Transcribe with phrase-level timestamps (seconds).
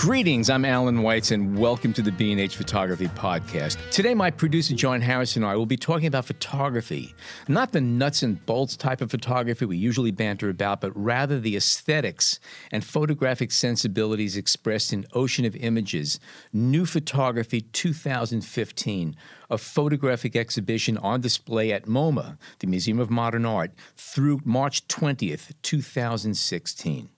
[0.00, 3.76] Greetings, I'm Allan Weitz, and welcome to the B&H Photography Podcast.
[3.90, 7.14] Today, my producer John Harris and I will be talking about photography.
[7.48, 11.54] Not the nuts and bolts type of photography we usually banter about, but rather the
[11.54, 12.40] aesthetics
[12.72, 16.18] and photographic sensibilities expressed in Ocean of Images,
[16.50, 19.14] New Photography 2015,
[19.50, 25.52] a photographic exhibition on display at MoMA, the Museum of Modern Art, through March 20th,
[25.60, 27.10] 2016.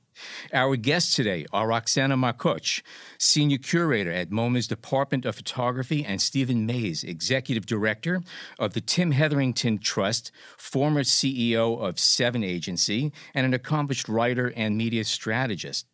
[0.53, 2.83] Our guests today are Roxana Marcoci,
[3.19, 8.23] Senior Curator at MoMA's Department of Photography, and Stephen Mayes, Executive Director
[8.59, 14.77] of the Tim Hetherington Trust, former CEO of Seven Agency, and an accomplished writer and
[14.77, 15.87] media strategist.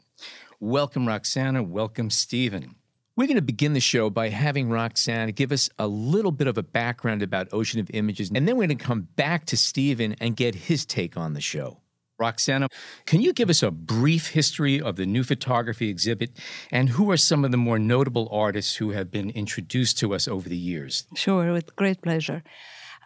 [0.60, 1.62] Welcome, Roxana.
[1.62, 2.74] Welcome, Stephen.
[3.16, 6.56] We're going to begin the show by having Roxana give us a little bit of
[6.56, 10.14] a background about Ocean of Images, and then we're going to come back to Stephen
[10.20, 11.80] and get his take on the show.
[12.18, 12.68] Roxana,
[13.06, 16.30] can you give us a brief history of the new photography exhibit
[16.70, 20.26] and who are some of the more notable artists who have been introduced to us
[20.26, 21.06] over the years?
[21.14, 22.42] Sure, with great pleasure.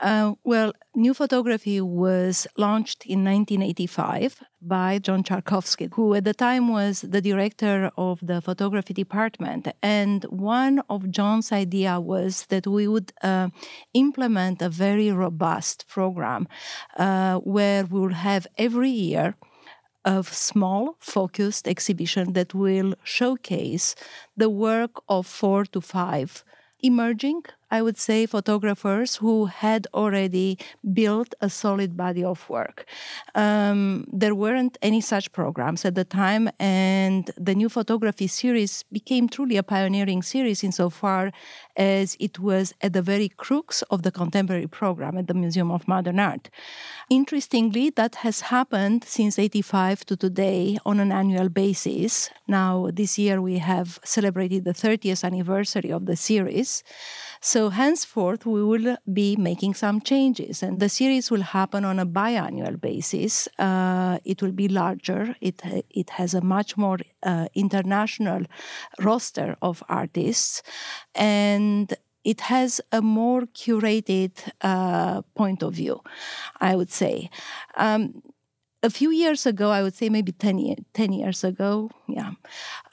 [0.03, 6.67] Uh, well, New Photography was launched in 1985 by John Szarkowski, who at the time
[6.73, 9.69] was the director of the photography department.
[9.81, 13.51] And one of John's idea was that we would uh,
[13.95, 16.49] implement a very robust program
[16.97, 19.37] uh, where we will have every year
[20.05, 23.95] a small focused exhibition that will showcase
[24.37, 26.43] the work of four to five
[26.83, 27.43] emerging
[27.73, 30.59] I would say, photographers who had already
[30.93, 32.85] built a solid body of work.
[33.35, 39.27] Um, there weren't any such programs at the time, and the new photography series became
[39.27, 41.33] truly a pioneering series insofar
[41.77, 45.89] as it was at the very crux of the contemporary program at the Museum of
[45.89, 46.51] Modern Art.
[47.11, 52.31] Interestingly, that has happened since 85 to today on an annual basis.
[52.47, 56.83] Now, this year we have celebrated the 30th anniversary of the series.
[57.45, 62.07] So henceforth, we will be making some changes, and the series will happen on a
[62.07, 63.49] biannual basis.
[63.59, 65.35] Uh, it will be larger.
[65.41, 65.61] It
[65.91, 68.43] it has a much more uh, international
[69.01, 70.63] roster of artists,
[71.17, 71.62] and
[72.25, 76.01] it has a more curated uh, point of view,
[76.61, 77.31] I would say.
[77.77, 78.23] Um,
[78.83, 82.33] a few years ago, I would say maybe 10, year, 10 years ago, yeah,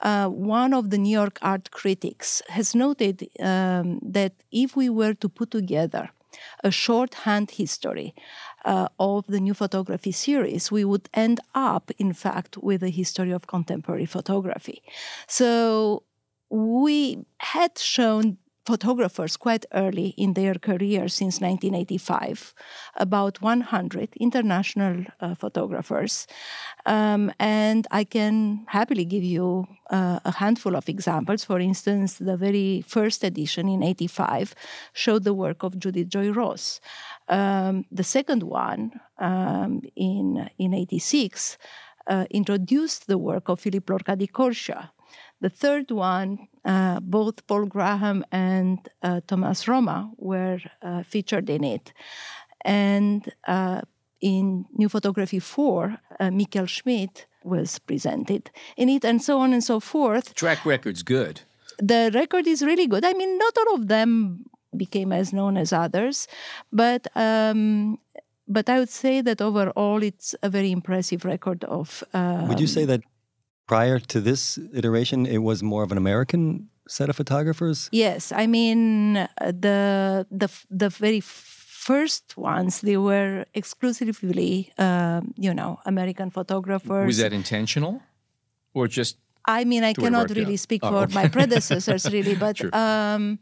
[0.00, 5.14] uh, one of the New York art critics has noted um, that if we were
[5.14, 6.10] to put together
[6.62, 8.14] a shorthand history
[8.64, 13.32] uh, of the new photography series, we would end up, in fact, with a history
[13.32, 14.82] of contemporary photography.
[15.26, 16.04] So
[16.50, 22.54] we had shown photographers quite early in their career since 1985,
[22.96, 26.26] about 100 international uh, photographers.
[26.86, 31.44] Um, and I can happily give you uh, a handful of examples.
[31.44, 34.54] For instance, the very first edition in 85
[34.92, 36.80] showed the work of Judith Joy Ross.
[37.28, 41.58] Um, the second one um, in, in 86
[42.06, 44.90] uh, introduced the work of Philip-Lorca diCorcia.
[45.40, 51.64] The third one, uh, both Paul Graham and uh, Thomas Roma were uh, featured in
[51.64, 51.92] it.
[52.64, 53.82] And uh,
[54.20, 59.64] in New Photography 4, uh, Michael Schmidt was presented in it, and so on and
[59.64, 60.34] so forth.
[60.34, 61.40] Track record's good.
[61.78, 63.04] The record is really good.
[63.04, 64.44] I mean, not all of them
[64.76, 66.28] became as known as others,
[66.70, 67.98] but um,
[68.46, 72.04] but I would say that overall it's a very impressive record of.
[72.12, 73.00] Um, would you say that
[73.70, 77.88] prior to this iteration, it was more of an American set of photographers?
[77.92, 80.48] Yes, I mean the the
[80.82, 87.06] the very first ones they were exclusively uh, you know American photographers.
[87.06, 88.02] Was that intentional,
[88.74, 89.16] or just?
[89.46, 90.66] I mean, I cannot really out?
[90.66, 91.14] speak oh, for okay.
[91.14, 92.56] my predecessors, really, but.
[92.58, 92.74] Sure.
[92.74, 93.38] Um,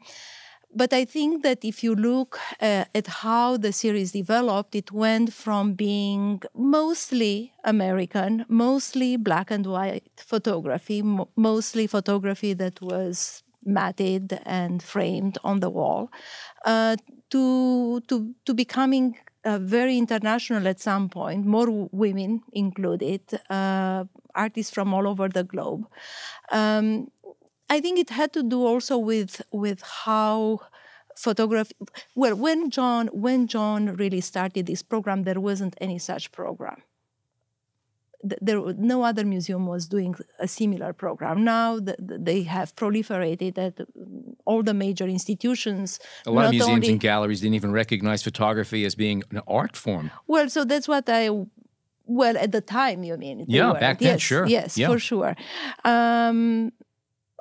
[0.74, 5.32] but I think that if you look uh, at how the series developed, it went
[5.32, 14.40] from being mostly American, mostly black and white photography, mo- mostly photography that was matted
[14.44, 16.10] and framed on the wall,
[16.64, 16.96] uh,
[17.30, 23.20] to, to, to becoming uh, very international at some point, more women included,
[23.50, 24.04] uh,
[24.34, 25.86] artists from all over the globe.
[26.50, 27.08] Um,
[27.70, 30.60] I think it had to do also with with how
[31.16, 31.74] photography
[32.14, 36.80] well when john when john really started this program there wasn't any such program
[38.22, 41.44] there no other museum was doing a similar program.
[41.44, 43.80] Now they have proliferated at
[44.44, 46.00] all the major institutions.
[46.26, 49.76] A lot of museums only, and galleries didn't even recognize photography as being an art
[49.76, 50.10] form.
[50.26, 51.30] Well, so that's what I
[52.06, 54.88] well at the time you mean yeah back then yes, sure yes yeah.
[54.88, 55.36] for sure
[55.84, 56.72] um,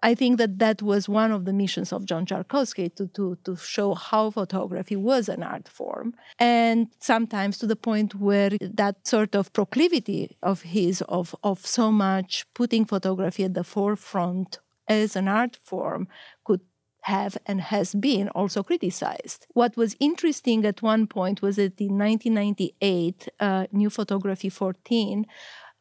[0.03, 3.55] I think that that was one of the missions of John Szarkowski to, to, to
[3.55, 6.13] show how photography was an art form.
[6.39, 11.91] And sometimes to the point where that sort of proclivity of his, of, of so
[11.91, 16.07] much putting photography at the forefront as an art form,
[16.45, 16.61] could
[17.07, 19.47] have and has been also criticized.
[19.53, 25.25] What was interesting at one point was that in 1998, uh, New Photography 14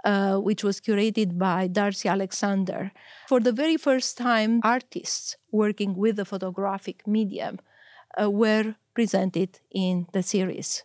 [0.06, 2.92] uh, which was curated by Darsie Alexander.
[3.28, 7.58] For the very first time, artists working with the photographic medium
[8.20, 10.84] uh, were presented in the series.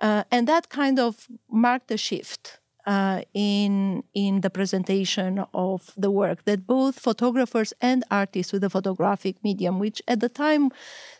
[0.00, 6.10] Uh, and that kind of marked a shift uh, in in the presentation of the
[6.10, 10.70] work that both photographers and artists with the photographic medium, which at the time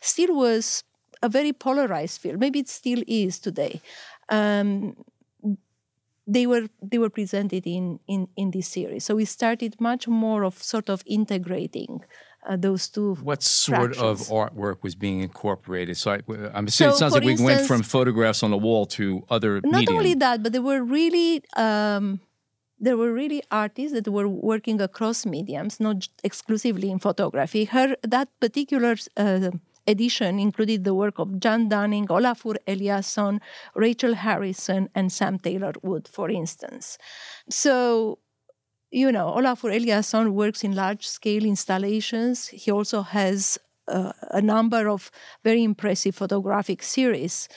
[0.00, 0.84] still was
[1.22, 3.80] a very polarized field, maybe it still is today.
[4.28, 4.96] Um,
[6.26, 9.04] they were they were presented in in in this series.
[9.04, 12.04] So we started much more of sort of integrating
[12.48, 13.14] uh, those two.
[13.16, 14.02] What sort fractions.
[14.02, 15.96] of artwork was being incorporated?
[15.96, 16.14] So I,
[16.54, 19.24] am assuming so it sounds like instance, we went from photographs on the wall to
[19.30, 19.60] other.
[19.62, 19.96] Not medium.
[19.96, 21.42] only that, but there were really.
[21.56, 22.20] Um,
[22.78, 27.64] there were really artists that were working across mediums, not exclusively in photography.
[27.64, 29.50] Her that particular uh,
[29.86, 33.40] edition included the work of Jeanne Dunning, Olafur Eliasson,
[33.74, 36.98] Rachel Harrison, and Sam Taylor Wood, for instance.
[37.50, 38.18] So,
[38.90, 42.48] you know, Olafur Eliasson works in large scale installations.
[42.48, 45.10] He also has uh, a number of
[45.44, 47.48] very impressive photographic series.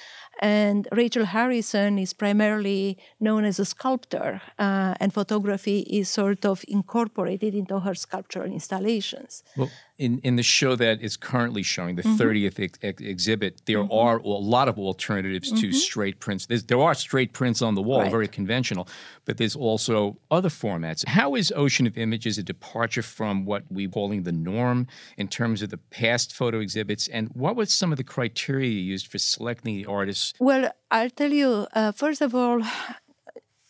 [0.41, 6.63] And Rachel Harrison is primarily known as a sculptor, uh, and photography is sort of
[6.69, 9.43] incorporated into her sculptural installations.
[9.57, 12.21] Well, in, in the show that is currently showing, the mm-hmm.
[12.21, 13.91] 30th ex- ex- exhibit, there mm-hmm.
[13.91, 15.61] are a lot of alternatives mm-hmm.
[15.61, 16.45] to straight prints.
[16.45, 18.09] There's, there are straight prints on the wall, right.
[18.09, 18.87] very conventional,
[19.25, 21.05] but there's also other formats.
[21.05, 24.87] How is Ocean of Images a departure from what we're calling the norm
[25.17, 27.09] in terms of the past photo exhibits?
[27.09, 30.33] And what was some of the criteria you used for selecting the artists?
[30.39, 32.61] Well, I'll tell you, uh, first of all,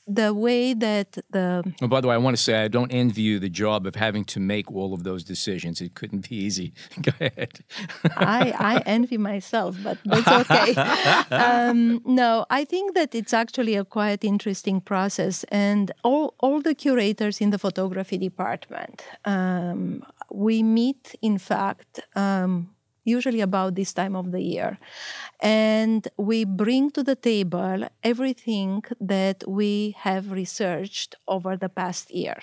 [0.09, 1.63] the way that the.
[1.81, 3.95] Oh, by the way, I want to say I don't envy you the job of
[3.95, 5.81] having to make all of those decisions.
[5.81, 6.73] It couldn't be easy.
[7.01, 7.59] Go ahead.
[8.15, 10.73] I, I envy myself, but that's okay.
[11.35, 16.73] um, no, I think that it's actually a quite interesting process, and all all the
[16.73, 21.15] curators in the photography department, um, we meet.
[21.21, 21.99] In fact.
[22.15, 22.69] Um,
[23.17, 24.71] usually about this time of the year.
[25.41, 32.39] And we bring to the table everything that we have researched over the past year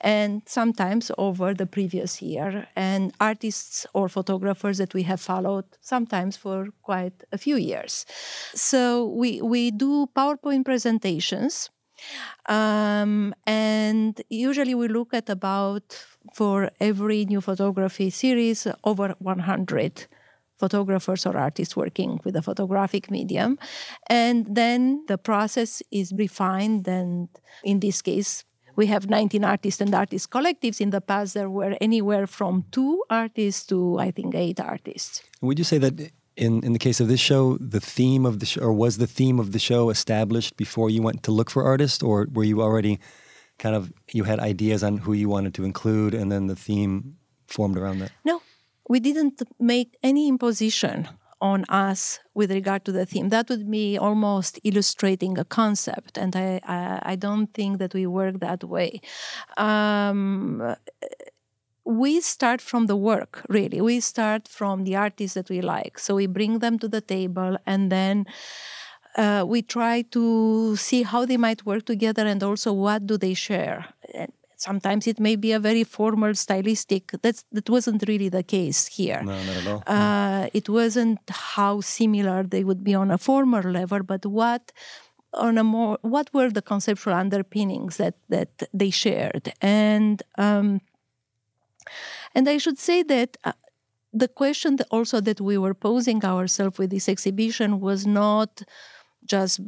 [0.00, 6.36] and sometimes over the previous year, and artists or photographers that we have followed sometimes
[6.36, 8.06] for quite a few years.
[8.54, 11.70] So we, we do PowerPoint presentations.
[12.48, 15.86] Um, and usually we look at about
[16.32, 20.06] for every new photography series, over 100
[20.58, 23.58] photographers or artists working with a photographic medium.
[24.08, 27.28] And then the process is refined, and
[27.62, 28.44] in this case,
[28.76, 30.80] we have 19 artists and artist collectives.
[30.80, 35.22] In the past, there were anywhere from two artists to, I think, eight artists.
[35.40, 38.46] Would you say that in, in the case of this show, the theme of the
[38.46, 41.64] show, or was the theme of the show established before you went to look for
[41.64, 43.00] artists, or were you already
[43.58, 47.16] kind of you had ideas on who you wanted to include, and then the theme
[47.46, 48.12] formed around that?
[48.24, 48.42] No,
[48.88, 51.08] we didn't make any imposition
[51.40, 53.28] on us with regard to the theme.
[53.28, 58.06] That would be almost illustrating a concept, and I I, I don't think that we
[58.06, 59.00] work that way.
[59.56, 60.76] Um,
[61.88, 66.14] we start from the work really we start from the artists that we like so
[66.14, 68.26] we bring them to the table and then
[69.18, 73.34] uh, we try to see how they might work together and also what do they
[73.34, 73.86] share.
[74.14, 77.10] And sometimes it may be a very formal stylistic.
[77.22, 79.20] That's that wasn't really the case here.
[79.22, 79.82] No, not at all.
[79.86, 84.72] Uh, it wasn't how similar they would be on a formal level, but what
[85.34, 90.80] on a more what were the conceptual underpinnings that that they shared and um,
[92.34, 93.52] and I should say that uh,
[94.12, 98.62] the question that also that we were posing ourselves with this exhibition was not
[99.24, 99.60] just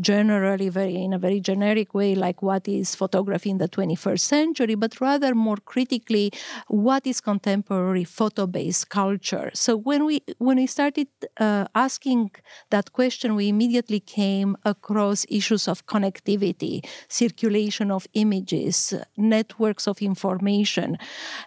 [0.00, 4.74] generally very in a very generic way like what is photography in the 21st century
[4.74, 6.32] but rather more critically
[6.68, 9.50] what is contemporary photo based culture?
[9.52, 11.08] So when we when we started
[11.38, 12.30] uh, asking
[12.70, 20.96] that question we immediately came across issues of connectivity circulation of images networks of information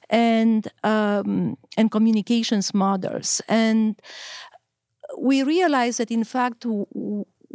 [0.10, 3.42] and um, and communications models.
[3.48, 4.00] And
[5.18, 6.66] we realized that in fact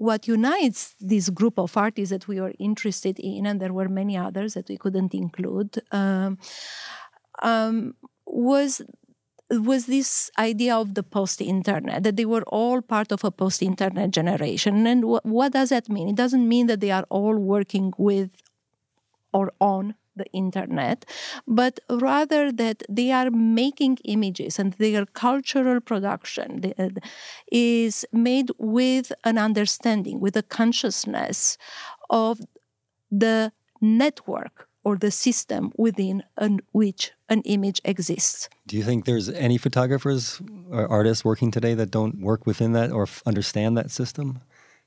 [0.00, 4.16] what unites this group of artists that we were interested in, and there were many
[4.16, 6.38] others that we couldn't include, um,
[7.42, 8.80] um, was
[9.50, 14.87] was this idea of the post-internet that they were all part of a post-internet generation.
[14.87, 16.09] And wh- what does that mean?
[16.09, 18.30] It doesn't mean that they are all working with
[19.33, 20.98] or on the internet,
[21.46, 26.48] but rather that they are making images and their cultural production
[26.78, 26.88] uh,
[27.50, 31.38] is made with an understanding, with a consciousness
[32.10, 32.34] of
[33.24, 38.48] the network or the system within an, which an image exists.
[38.66, 42.90] Do you think there's any photographers or artists working today that don't work within that
[42.90, 44.40] or f- understand that system?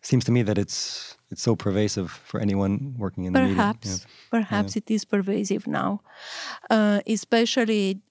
[0.03, 4.05] Seems to me that it's it's so pervasive for anyone working in perhaps, the media.
[4.05, 4.29] Yeah.
[4.29, 4.81] Perhaps yeah.
[4.85, 6.01] it is pervasive now,
[6.69, 8.01] uh, especially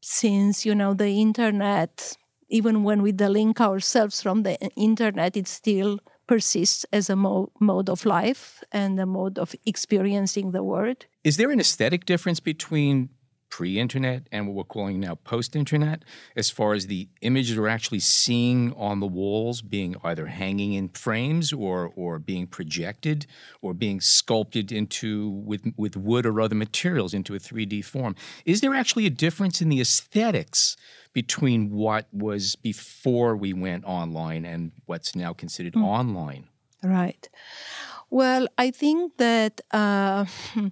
[0.00, 2.16] since you know the internet.
[2.50, 7.90] Even when we delink ourselves from the internet, it still persists as a mo- mode
[7.90, 11.06] of life and a mode of experiencing the world.
[11.24, 13.10] Is there an aesthetic difference between
[13.50, 16.04] pre internet and what we're calling now post internet,
[16.36, 20.88] as far as the images we're actually seeing on the walls being either hanging in
[20.90, 23.26] frames or, or being projected
[23.60, 28.14] or being sculpted into with, with wood or other materials into a 3D form.
[28.44, 30.76] Is there actually a difference in the aesthetics
[31.12, 35.82] between what was before we went online and what's now considered mm.
[35.82, 36.48] online?
[36.82, 37.28] Right.
[38.10, 39.60] Well, I think that.
[39.70, 40.26] Uh,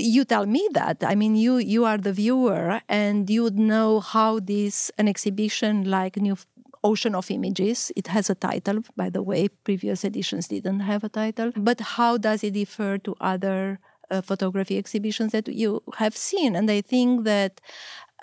[0.00, 1.02] you tell me that.
[1.04, 5.84] I mean you you are the viewer and you would know how this an exhibition
[5.90, 6.36] like new
[6.82, 11.10] ocean of images it has a title by the way previous editions didn't have a
[11.10, 13.78] title but how does it differ to other
[14.10, 16.56] uh, photography exhibitions that you have seen?
[16.56, 17.60] And i think that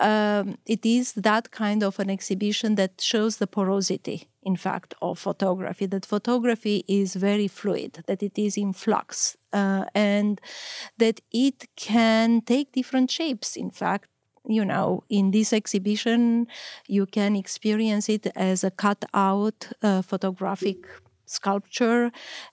[0.00, 5.18] um, it is that kind of an exhibition that shows the porosity, in fact, of
[5.18, 5.86] photography.
[5.86, 10.40] That photography is very fluid, that it is in flux, uh, and
[10.98, 13.56] that it can take different shapes.
[13.56, 14.08] In fact,
[14.46, 16.46] you know, in this exhibition,
[16.86, 20.86] you can experience it as a cut out uh, photographic
[21.26, 22.10] sculpture,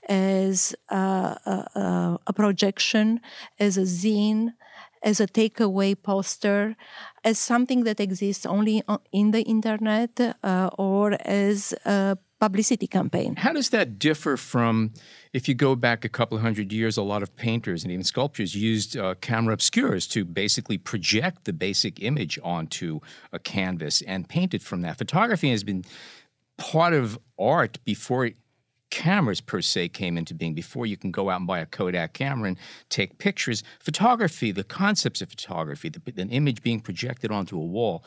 [0.10, 3.22] as a, a, a projection,
[3.60, 4.54] as a zine
[5.04, 6.75] as a takeaway poster,
[7.24, 13.36] as something that exists only in the internet, uh, or as a publicity campaign.
[13.38, 14.94] How does that differ from
[15.34, 16.98] if you go back a couple hundred years?
[16.98, 21.54] A lot of painters and even sculptors used uh, camera obscuras to basically project the
[21.54, 23.00] basic image onto
[23.32, 24.98] a canvas and paint it from that.
[24.98, 25.84] Photography has been
[26.58, 28.32] part of art before
[28.96, 32.14] cameras per se came into being before you can go out and buy a Kodak
[32.14, 33.62] camera and take pictures.
[33.78, 38.06] Photography, the concepts of photography, the, an image being projected onto a wall,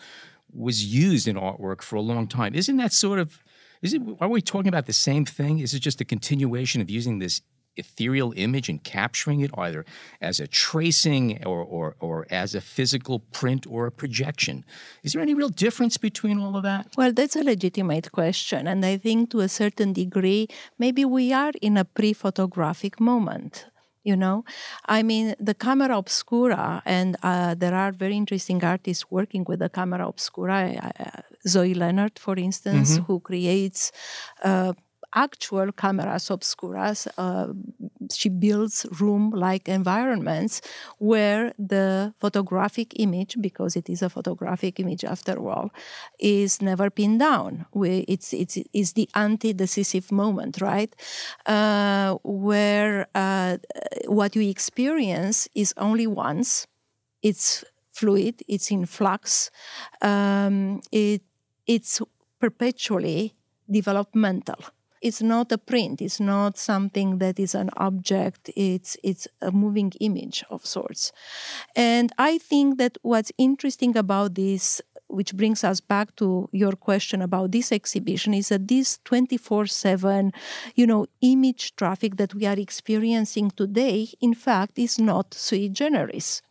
[0.51, 2.55] was used in artwork for a long time.
[2.55, 3.45] Isn't that sort of?
[3.83, 4.01] Is it?
[4.19, 5.59] Are we talking about the same thing?
[5.59, 7.43] Is it just a continuation of using this
[7.79, 9.85] ethereal image and capturing it either
[10.21, 14.65] as a tracing or, or, or as a physical print or a projection.
[15.03, 16.89] Is there any real difference between all of that?
[16.97, 18.67] Well, that's a legitimate question.
[18.67, 23.67] And I think to a certain degree, maybe we are in a pre photographic moment
[24.05, 24.45] you know
[24.87, 29.69] i mean the camera obscura and uh, there are very interesting artists working with the
[29.69, 33.05] camera obscura uh, zoe leonard for instance mm-hmm.
[33.07, 33.93] who creates
[34.45, 34.73] uh,
[35.15, 37.49] actual cameras obscuras, uh,
[38.13, 40.61] she builds room-like environments
[40.99, 45.71] where the photographic image, because it is a photographic image after all,
[46.19, 47.67] is never pinned down.
[47.75, 50.95] It's it's it's the anti-decisive moment, right?
[51.47, 53.59] Uh, where uh,
[54.07, 56.67] what you experience is only once.
[57.23, 58.43] It's fluid.
[58.47, 59.51] It's in flux.
[60.03, 61.23] Um, it
[61.67, 62.01] it's
[62.41, 63.35] perpetually
[63.71, 64.57] developmental
[65.03, 66.01] it's not a print.
[66.01, 68.51] It's not something that is an object.
[68.57, 71.13] It's it's a moving image of sorts.
[71.77, 77.23] And i think that what's interesting about this which brings us back to your question
[77.23, 80.33] about this exhibition is that this 24/7
[80.75, 86.43] you know image traffic that we are experiencing today in fact is not sui generis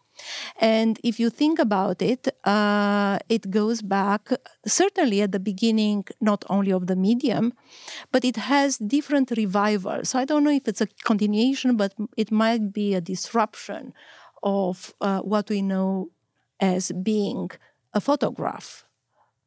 [0.59, 4.29] And if you think about it, uh, it goes back
[4.65, 7.53] certainly at the beginning, not only of the medium,
[8.11, 10.09] but it has different revivals.
[10.09, 13.93] So I don't know if it's a continuation, but it might be a disruption
[14.43, 16.09] of uh, what we know
[16.59, 17.49] as being
[17.93, 18.85] a photograph.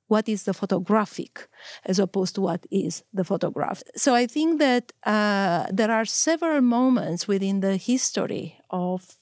[0.09, 1.49] What is the photographic
[1.85, 3.83] as opposed to what is the photograph?
[3.95, 9.17] So I think that uh, there are several moments within the history of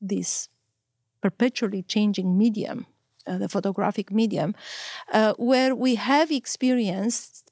[0.00, 0.48] this
[1.22, 2.86] perpetually changing medium,
[3.26, 4.54] uh, the photographic medium,
[5.12, 7.50] uh, where we have experienced,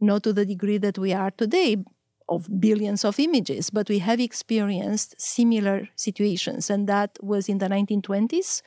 [0.00, 1.76] not to the degree that we are today,
[2.30, 6.70] of billions of images, but we have experienced similar situations.
[6.70, 8.62] And that was in the 1920s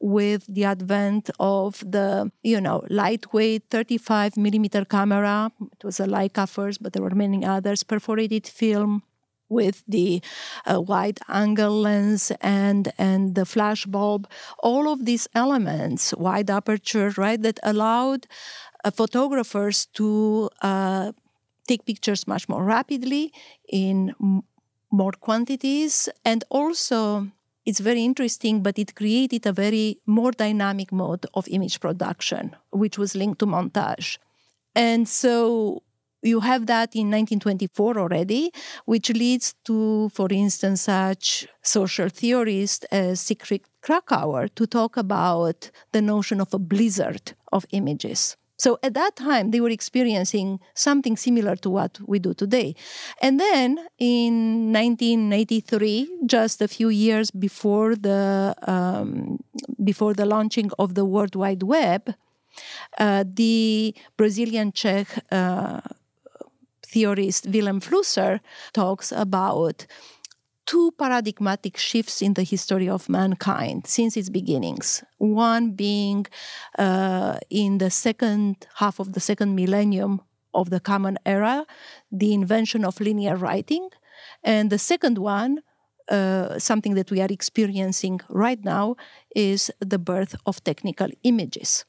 [0.00, 5.50] with the advent of the, you know, lightweight 35 millimeter camera.
[5.72, 9.02] It was a Leica first, but there were many others, perforated film,
[9.48, 10.22] with the
[10.66, 14.28] uh, wide angle lens and and the flash bulb.
[14.62, 18.26] All of these elements wide aperture right that allowed
[18.84, 21.12] uh, photographers to uh,
[21.66, 23.32] take pictures much more rapidly
[23.68, 24.42] in m-
[24.90, 26.08] more quantities.
[26.24, 27.28] And also
[27.66, 32.96] it's very interesting but it created a very more dynamic mode of image production which
[32.98, 34.18] was linked to montage.
[34.74, 35.82] And so
[36.22, 38.50] you have that in 1924 already,
[38.84, 46.02] which leads to, for instance, such social theorists as Siegfried Kracauer to talk about the
[46.02, 48.36] notion of a blizzard of images.
[48.60, 52.74] So at that time, they were experiencing something similar to what we do today.
[53.22, 59.38] And then in 1983, just a few years before the um,
[59.84, 62.14] before the launching of the World Wide Web,
[62.98, 65.80] uh, the Brazilian Czech uh,
[66.92, 68.40] theorist Vilém Flusser
[68.72, 69.86] talks about
[70.68, 75.02] two paradigmatic shifts in the history of mankind since its beginnings.
[75.16, 76.26] One being
[76.78, 80.20] uh, in the second half of the second millennium
[80.52, 81.64] of the Common Era,
[82.12, 83.88] the invention of linear writing.
[84.42, 85.62] And the second one,
[86.10, 88.96] uh, something that we are experiencing right now,
[89.34, 91.84] is the birth of technical images,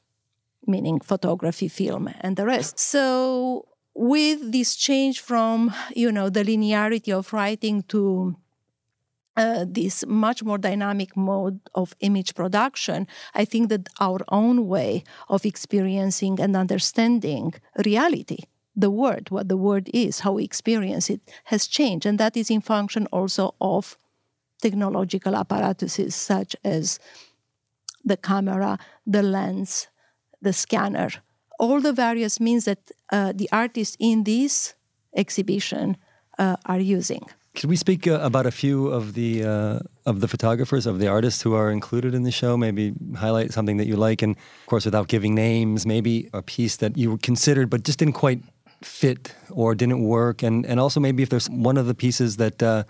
[0.66, 2.78] meaning photography, film, and the rest.
[2.78, 8.36] So with this change from you know the linearity of writing to
[9.36, 15.04] uh, this much more dynamic mode of image production, I think that our own way
[15.28, 18.40] of experiencing and understanding reality,
[18.76, 22.06] the word, what the word is, how we experience it, has changed.
[22.06, 23.96] And that is in function also of
[24.60, 26.98] technological apparatuses such as
[28.04, 29.88] the camera, the lens,
[30.42, 31.10] the scanner,
[31.60, 34.74] all the various means that uh, the artists in this
[35.14, 35.96] exhibition
[36.38, 37.22] uh, are using.
[37.54, 41.08] Could we speak uh, about a few of the uh, of the photographers of the
[41.08, 42.56] artists who are included in the show?
[42.56, 46.76] Maybe highlight something that you like, and of course, without giving names, maybe a piece
[46.76, 48.40] that you considered but just didn't quite
[48.82, 52.62] fit or didn't work, and and also maybe if there's one of the pieces that
[52.62, 52.84] uh,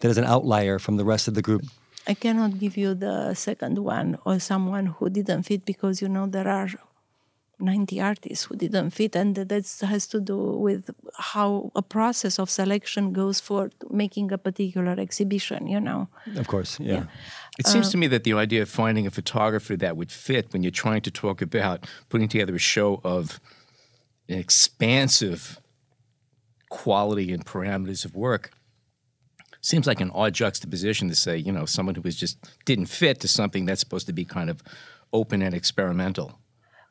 [0.00, 1.62] that is an outlier from the rest of the group.
[2.08, 6.26] I cannot give you the second one or someone who didn't fit because you know
[6.26, 6.68] there are
[7.60, 12.50] 90 artists who didn't fit and that has to do with how a process of
[12.50, 16.08] selection goes for making a particular exhibition you know?
[16.36, 17.04] Of course yeah, yeah.
[17.58, 20.52] it seems uh, to me that the idea of finding a photographer that would fit
[20.52, 23.40] when you're trying to talk about putting together a show of
[24.28, 25.60] an expansive
[26.68, 28.52] quality and parameters of work
[29.60, 33.20] seems like an odd juxtaposition to say you know someone who was just didn't fit
[33.20, 34.62] to something that's supposed to be kind of
[35.12, 36.39] open and experimental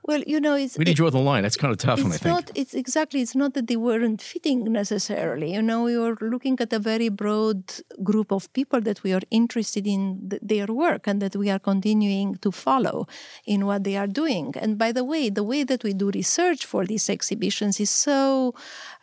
[0.10, 0.76] well, you know, it's.
[0.76, 1.44] Where do you draw the line?
[1.44, 2.34] That's kind of tough one, I think.
[2.34, 3.22] Not, it's exactly.
[3.22, 5.54] It's not that they weren't fitting necessarily.
[5.54, 7.62] You know, we were looking at a very broad
[8.02, 11.60] group of people that we are interested in th- their work and that we are
[11.60, 13.06] continuing to follow
[13.46, 14.56] in what they are doing.
[14.60, 18.56] And by the way, the way that we do research for these exhibitions is so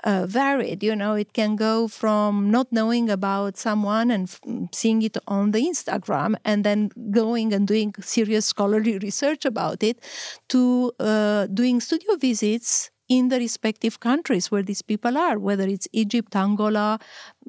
[0.02, 0.82] uh, varied.
[0.82, 4.40] You know, it can go from not knowing about someone and f-
[4.72, 10.02] seeing it on the Instagram and then going and doing serious scholarly research about it
[10.48, 15.88] to uh, doing studio visits in the respective countries where these people are, whether it's
[15.92, 16.98] Egypt, Angola,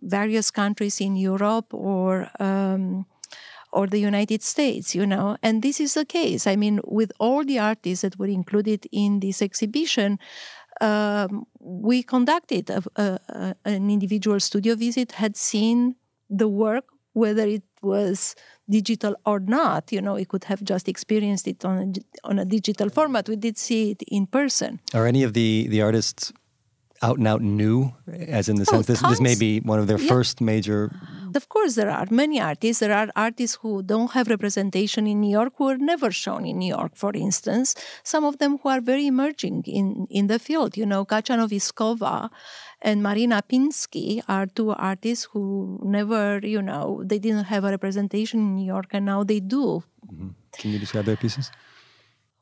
[0.01, 3.05] various countries in Europe, or um,
[3.73, 5.37] or the United States, you know.
[5.43, 6.47] And this is the case.
[6.47, 10.19] I mean, with all the artists that were included in this exhibition,
[10.79, 15.95] um, we conducted a, a, an individual studio visit, had seen
[16.29, 16.85] the work,
[17.17, 18.35] whether it was
[18.69, 19.91] digital or not.
[19.91, 23.27] You know, we could have just experienced it on a, on a digital format.
[23.27, 24.79] We did see it in person.
[24.93, 26.33] Are any of the the artists
[27.01, 29.87] out and out new, as in the oh, sense this, this may be one of
[29.87, 30.13] their yeah.
[30.13, 30.91] first major
[31.35, 32.79] Of course, there are many artists.
[32.79, 36.57] There are artists who don't have representation in New York, who are never shown in
[36.57, 37.75] New York, for instance.
[38.03, 40.77] Some of them who are very emerging in, in the field.
[40.77, 42.29] You know, Katja Novitskova
[42.81, 48.39] and Marina Pinsky are two artists who never, you know, they didn't have a representation
[48.39, 49.83] in New York, and now they do.
[50.05, 50.29] Mm-hmm.
[50.53, 51.51] Can you describe their pieces?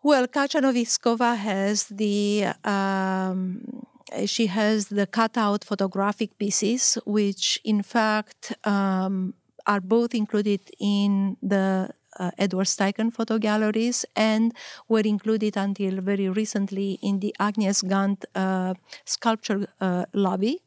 [0.04, 3.86] Well, Katja Novitskova has the um,
[4.26, 9.34] she has the cutout photographic pieces, which in fact um,
[9.66, 14.54] are both included in the uh, Edward Steichen photo galleries and
[14.88, 18.74] were included until very recently in the Agnes Gund uh,
[19.06, 20.62] sculpture uh, lobby.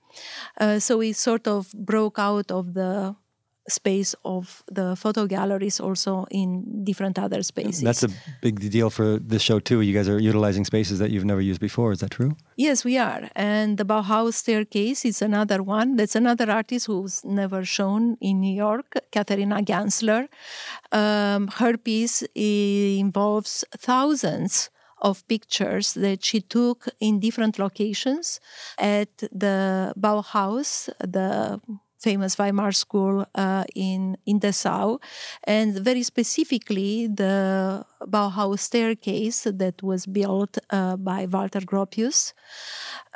[0.59, 3.15] Uh, so we sort of broke out of the
[3.69, 7.83] space of the photo galleries also in different other spaces.
[7.83, 8.09] That's a
[8.41, 9.81] big deal for this show too.
[9.81, 11.93] You guys are utilizing spaces that you've never used before.
[11.93, 12.37] Is that true?
[12.57, 13.29] Yes, we are.
[13.37, 15.97] And the Bauhaus staircase is another one.
[15.97, 20.29] That's another artist who's never shown in New York, Katharina Gaenssler.
[20.93, 28.41] Um, her piece involves thousands of pictures that she took in different locations
[28.79, 31.61] at the Bauhaus, the
[32.01, 34.99] famous Weimar School uh, in, in Dessau,
[35.45, 42.33] and very specifically the Bauhaus staircase that was built uh, by Walter Gropius.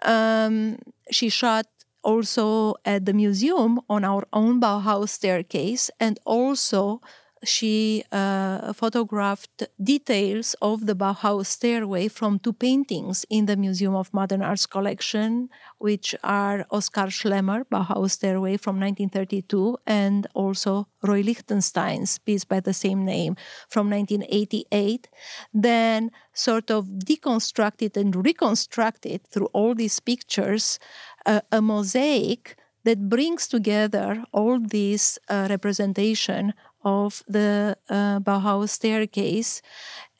[0.04, 0.78] Um,
[1.10, 1.66] she shot
[2.02, 7.00] also at the museum on our own Bauhaus staircase and also
[7.44, 14.12] she uh, photographed details of the Bauhaus stairway from two paintings in the Museum of
[14.14, 22.18] Modern Arts collection, which are Oskar Schlemmer, Bauhaus Stairway from 1932, and also Roy Lichtenstein's
[22.18, 23.36] piece by the same name
[23.68, 25.08] from 1988.
[25.52, 30.78] Then, sort of deconstructed and reconstructed through all these pictures
[31.26, 36.52] uh, a mosaic that brings together all this uh, representation
[36.84, 39.62] of the uh, Bauhaus staircase.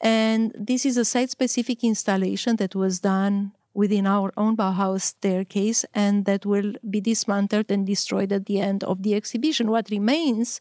[0.01, 5.83] And this is a site specific installation that was done within our own Bauhaus staircase
[5.93, 9.71] and that will be dismantled and destroyed at the end of the exhibition.
[9.71, 10.59] What remains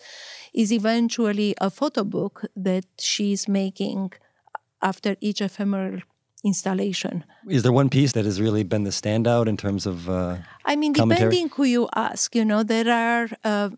[0.55, 4.12] is eventually a photo book that she's making
[4.81, 6.01] after each ephemeral
[6.45, 7.25] installation.
[7.49, 10.09] Is there one piece that has really been the standout in terms of?
[10.09, 11.31] Uh, I mean, commentary?
[11.31, 13.71] depending who you ask, you know, there are uh,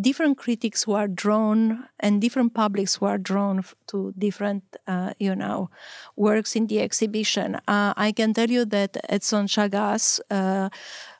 [0.00, 5.36] different critics who are drawn and different publics who are drawn to different uh, you
[5.36, 5.68] know
[6.16, 7.56] works in the exhibition.
[7.68, 10.68] Uh, i can tell you that edson chagas uh,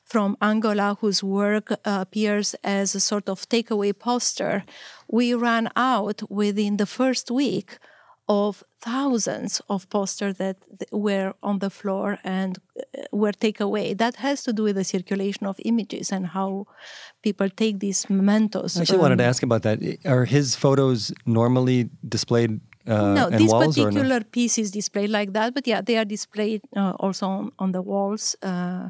[0.05, 4.63] from Angola, whose work uh, appears as a sort of takeaway poster,
[5.09, 7.79] we ran out within the first week
[8.27, 10.57] of thousands of posters that
[10.91, 13.93] were on the floor and uh, were taken away.
[13.93, 16.67] That has to do with the circulation of images and how
[17.21, 18.77] people take these mementos.
[18.77, 19.79] I actually um, wanted to ask about that.
[20.05, 24.25] Are his photos normally displayed uh, no, this particular no?
[24.31, 27.81] piece is displayed like that, but yeah, they are displayed uh, also on, on, the
[27.81, 28.35] walls.
[28.43, 28.89] Uh,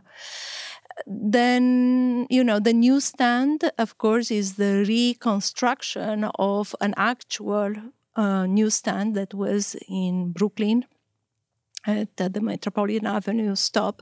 [1.06, 7.76] then, you know, the newsstand, of course, is the reconstruction of an actual
[8.16, 10.86] uh, newsstand that was in Brooklyn
[11.86, 14.02] at the Metropolitan Avenue stop,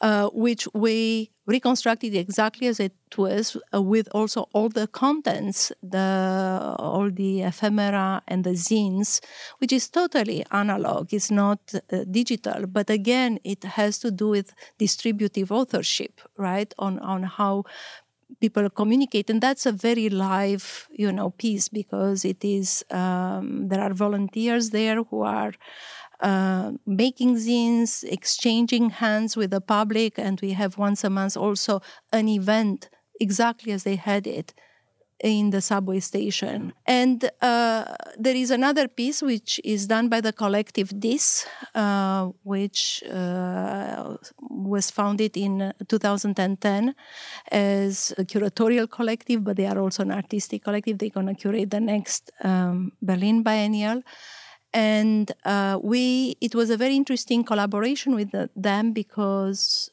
[0.00, 6.74] uh, which we reconstructed exactly as it was, uh, with also all the contents, the
[6.78, 9.20] all the ephemera and the zines,
[9.58, 11.12] which is totally analog.
[11.12, 16.72] It's not uh, digital, but again, it has to do with distributive authorship, right?
[16.78, 17.64] On on how
[18.40, 23.80] people communicate and that's a very live you know piece because it is um, there
[23.80, 25.52] are volunteers there who are
[26.20, 31.80] uh, making zines exchanging hands with the public and we have once a month also
[32.12, 32.88] an event
[33.20, 34.54] exactly as they had it
[35.22, 36.72] in the subway station.
[36.86, 37.84] And uh,
[38.18, 44.90] there is another piece which is done by the collective DIS, uh, which uh, was
[44.90, 46.94] founded in 2010
[47.50, 50.98] as a curatorial collective, but they are also an artistic collective.
[50.98, 54.02] They're going to curate the next um, Berlin Biennial.
[54.74, 59.91] And uh, we, it was a very interesting collaboration with them because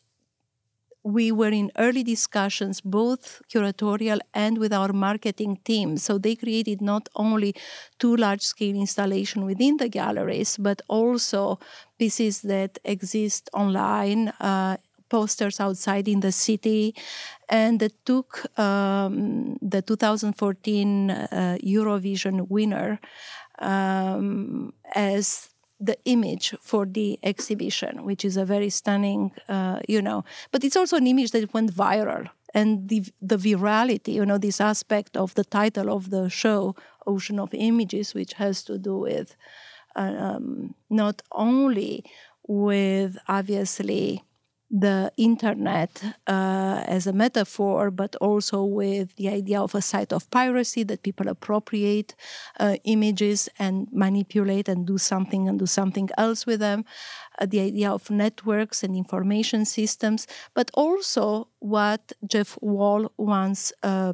[1.03, 5.97] we were in early discussions, both curatorial and with our marketing team.
[5.97, 7.55] So they created not only
[7.99, 11.59] two large scale installations within the galleries, but also
[11.97, 14.29] pieces that exist online.
[14.39, 14.77] Uh,
[15.09, 16.93] posters outside in the city,
[17.49, 22.99] and that took um, the 2014 uh, Eurovision winner
[23.59, 30.25] um, as the image for the exhibition, which is a very stunning, uh, you know,
[30.51, 34.59] but it's also an image that went viral and the, the virality, you know, this
[34.59, 39.35] aspect of the title of the show, Ocean of Images, which has to do with
[39.95, 42.03] uh, um, not only
[42.47, 44.23] with obviously
[44.71, 50.29] the internet uh, as a metaphor, but also with the idea of a site of
[50.29, 52.15] piracy that people appropriate
[52.59, 56.85] uh, images and manipulate and do something and do something else with them.
[57.39, 64.13] Uh, the idea of networks and information systems, but also what Jeff Wall once uh,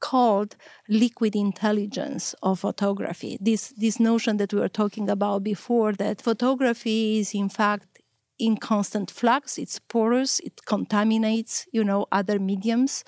[0.00, 0.56] called
[0.88, 3.38] liquid intelligence of photography.
[3.40, 7.91] This this notion that we were talking about before that photography is in fact
[8.42, 9.56] in constant flux.
[9.56, 10.40] It's porous.
[10.40, 13.04] It contaminates, you know, other mediums,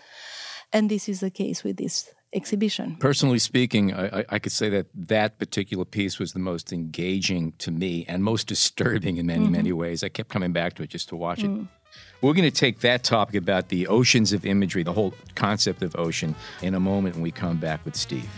[0.73, 2.97] and this is the case with this exhibition.
[3.01, 7.71] Personally speaking, I, I, could say that that particular piece was the most engaging to
[7.71, 9.53] me and most disturbing in many, mm-hmm.
[9.53, 10.03] many ways.
[10.03, 11.51] I kept coming back to it just to watch it.
[11.51, 11.69] Mm.
[12.23, 15.95] We're going to take that topic about the oceans of imagery, the whole concept of
[15.97, 18.31] ocean, in a moment when we come back with Steve.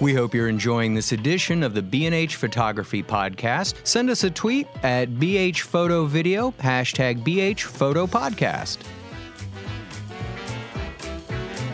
[0.00, 3.74] We hope you're enjoying this edition of the B&H Photography Podcast.
[3.86, 8.78] Send us a tweet at BH Photo Video, hashtag BH Photo Podcast.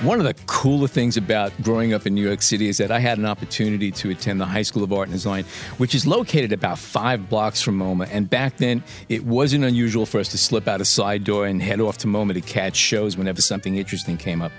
[0.03, 2.99] One of the cooler things about growing up in New York City is that I
[2.99, 5.45] had an opportunity to attend the High School of Art and Design,
[5.79, 8.09] which is located about five blocks from MoMA.
[8.11, 11.62] And back then, it wasn't unusual for us to slip out a side door and
[11.62, 14.53] head off to MoMA to catch shows whenever something interesting came up.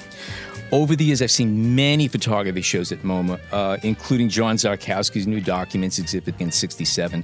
[0.72, 5.40] Over the years, I've seen many photography shows at MoMA, uh, including John Szarkowski's New
[5.40, 7.24] Documents exhibit in 67.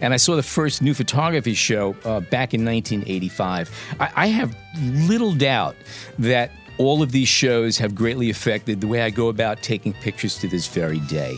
[0.00, 3.70] And I saw the first new photography show uh, back in 1985.
[4.00, 5.76] I, I have little doubt
[6.18, 10.36] that all of these shows have greatly affected the way I go about taking pictures
[10.38, 11.36] to this very day.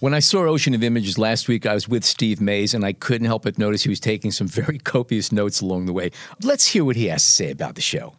[0.00, 2.94] When I saw Ocean of Images last week, I was with Steve Mayes, and I
[2.94, 6.10] couldn't help but notice he was taking some very copious notes along the way.
[6.42, 8.14] Let's hear what he has to say about the show.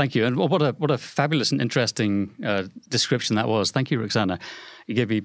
[0.00, 3.70] Thank you, and what a what a fabulous and interesting uh, description that was.
[3.70, 4.38] Thank you, Roxana.
[4.86, 5.20] You gave me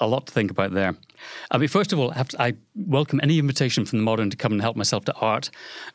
[0.00, 0.94] a lot to think about there.
[1.50, 4.36] I mean, first of all, I, to, I welcome any invitation from the modern to
[4.36, 5.48] come and help myself to art.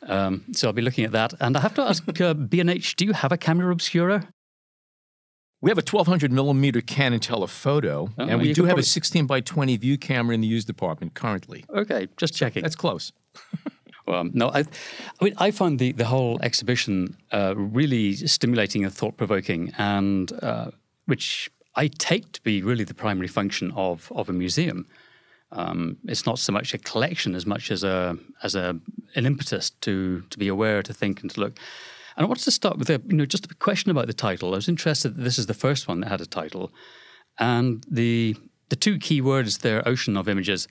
[0.08, 1.36] Um, so I'll be looking at that.
[1.42, 4.28] And I have to ask uh, B&H, do you have a camera obscura?
[5.62, 8.82] We have a 1200 millimeter Canon telephoto, oh, and we do have probably...
[8.82, 11.66] a 16 by 20 view camera in the used department currently.
[11.70, 12.64] Okay, just checking.
[12.64, 13.12] That's close.
[14.06, 18.94] Well, no, I, I mean, I find the, the whole exhibition uh, really stimulating and
[18.94, 20.72] thought provoking, and uh,
[21.06, 24.88] which I take to be really the primary function of of a museum.
[25.52, 28.78] Um, it's not so much a collection as much as a as a
[29.16, 31.58] an impetus to to be aware, to think, and to look.
[32.16, 34.54] And I wanted to start with a, you know just a question about the title.
[34.54, 36.72] I was interested that this is the first one that had a title,
[37.40, 38.36] and the
[38.70, 40.68] the two key words there, ocean of images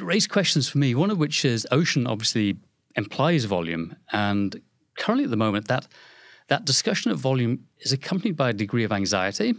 [0.00, 0.94] raised questions for me.
[0.94, 2.56] One of which is ocean obviously
[2.96, 4.60] implies volume, and
[4.96, 5.86] currently at the moment that
[6.48, 9.54] that discussion of volume is accompanied by a degree of anxiety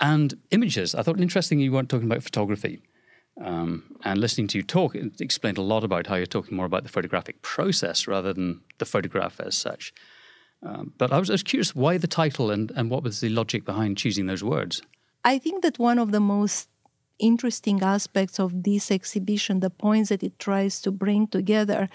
[0.00, 0.94] and images.
[0.94, 2.82] I thought interesting you weren't talking about photography.
[3.40, 6.66] Um, and listening to you talk, it explained a lot about how you're talking more
[6.66, 9.92] about the photographic process rather than the photograph as such.
[10.62, 13.28] Um, but I was, I was curious why the title and, and what was the
[13.28, 14.82] logic behind choosing those words?
[15.24, 16.68] I think that one of the most
[17.18, 21.88] interesting aspects of this exhibition, the points that it tries to bring together,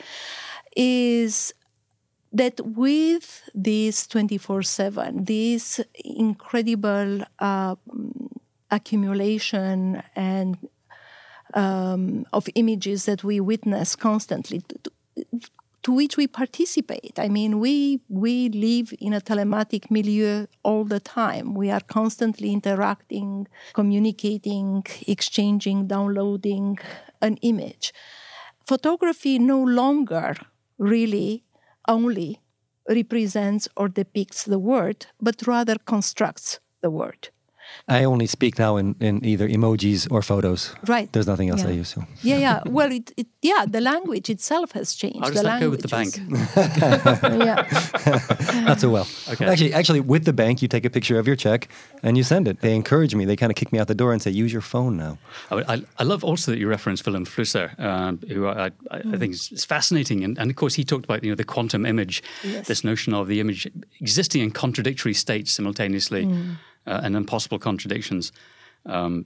[0.76, 1.54] is
[2.32, 7.76] that with this 24 7, this incredible uh,
[8.72, 10.58] accumulation and
[11.54, 14.62] um, of images that we witness constantly,
[15.90, 17.18] to which we participate.
[17.18, 21.56] I mean, we we live in a telematic milieu all the time.
[21.56, 26.78] We are constantly interacting, communicating, exchanging, downloading
[27.28, 27.92] an image.
[28.72, 30.36] Photography no longer
[30.78, 31.44] really
[31.88, 32.30] only
[32.88, 37.30] represents or depicts the word, but rather constructs the word.
[37.88, 40.76] I only speak now in, in either emojis or photos.
[40.88, 41.12] Right.
[41.12, 41.70] There's nothing else yeah.
[41.70, 41.90] I use.
[41.90, 42.04] So.
[42.22, 42.62] Yeah, yeah.
[42.66, 45.20] Well, it, it, yeah, the language itself has changed.
[45.20, 46.16] How does the that go with the bank?
[48.56, 48.66] yeah.
[48.66, 49.08] Not so well.
[49.30, 49.46] Okay.
[49.46, 51.68] Actually, actually, with the bank, you take a picture of your check
[52.04, 52.62] and you send it.
[52.62, 53.26] They encourage me.
[53.26, 55.18] They kind of kick me out the door and say, "Use your phone now."
[55.50, 59.18] I, I, I love also that you reference Vilém Flusser, uh, who I, I, I
[59.18, 61.86] think is, is fascinating, and, and, of course he talked about you know the quantum
[61.86, 62.68] image, yes.
[62.68, 63.68] this notion of the image
[64.00, 66.26] existing in contradictory states simultaneously.
[66.26, 66.58] Mm
[66.90, 68.32] uh, and impossible contradictions.
[68.86, 69.26] Um,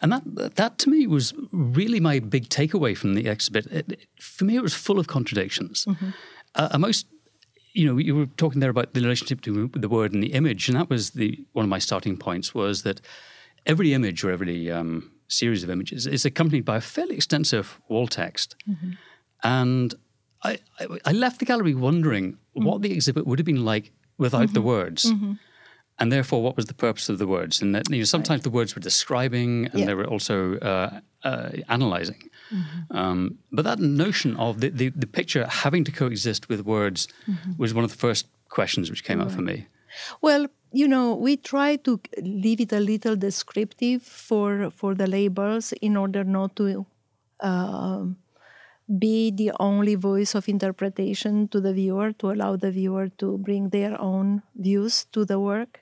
[0.00, 3.66] and that that to me was really my big takeaway from the exhibit.
[3.66, 5.86] It, it, for me, it was full of contradictions.
[5.86, 6.10] Mm-hmm.
[6.54, 7.06] Uh, most,
[7.72, 10.68] you know, you were talking there about the relationship to the word and the image,
[10.68, 13.00] and that was the one of my starting points was that
[13.64, 18.06] every image or every um, series of images is accompanied by a fairly extensive wall
[18.06, 18.92] text, mm-hmm.
[19.42, 19.94] and
[20.42, 22.64] I, I, I left the gallery wondering mm.
[22.64, 24.54] what the exhibit would have been like without mm-hmm.
[24.54, 25.12] the words.
[26.02, 27.62] And therefore, what was the purpose of the words?
[27.62, 28.42] And that you know, sometimes right.
[28.42, 29.86] the words were describing, and yeah.
[29.86, 32.28] they were also uh, uh, analyzing.
[32.52, 32.96] Mm-hmm.
[32.96, 37.52] Um, but that notion of the, the, the, picture having to coexist with words mm-hmm.
[37.56, 39.28] was one of the first questions which came right.
[39.28, 39.68] up for me.
[40.20, 45.72] Well, you know, we try to leave it a little descriptive for for the labels
[45.80, 46.84] in order not to
[47.38, 48.06] uh,
[48.98, 53.68] be the only voice of interpretation to the viewer, to allow the viewer to bring
[53.68, 55.81] their own views to the work.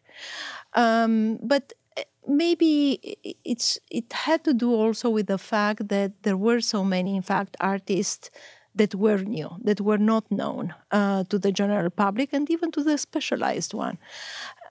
[0.75, 6.37] Um, but eh, maybe it's it had to do also with the fact that there
[6.37, 8.31] were so many, in fact, artists
[8.75, 12.83] that were new, that were not known uh, to the general public and even to
[12.85, 13.99] the specialized one.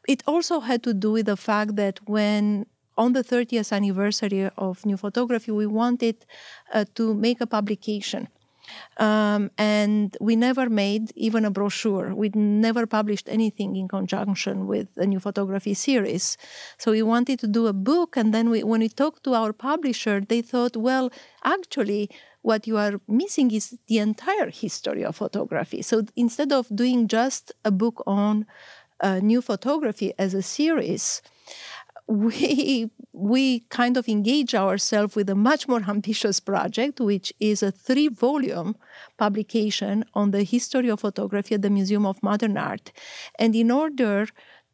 [0.08, 2.66] It also had to do with the fact that when
[2.98, 6.26] on the 30th anniversary of New Photography, we wanted
[6.74, 8.28] uh, to make a publication.
[8.98, 12.14] Um, and we never made even a brochure.
[12.14, 16.38] We never published anything in conjunction with the new photography series.
[16.78, 19.54] So we wanted to do a book, and then we, when we talked to our
[19.54, 21.12] publisher, they thought, well,
[21.44, 22.10] actually,
[22.42, 25.82] what you are missing is the entire history of photography.
[25.82, 28.46] So instead of doing just a book on
[29.02, 31.22] uh, new photography as a series,
[32.10, 37.72] we we kind of engage ourselves with a much more ambitious project, which is a
[37.72, 38.76] three-volume
[39.18, 42.94] publication on the history of photography at the Museum of Modern Art.
[43.38, 44.28] And in order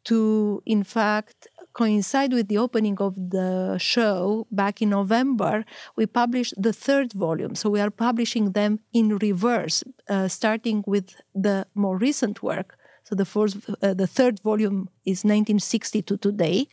[0.04, 5.64] to, in fact, coincide with the opening of the show back in November,
[5.96, 7.54] we published the third volume.
[7.56, 13.14] So we are publishing them in reverse, uh, starting with the more recent work so
[13.14, 16.66] the fourth, uh, the third volume is 1960 to today,